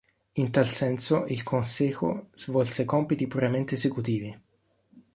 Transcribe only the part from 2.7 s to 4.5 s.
compiti puramente esecutivi.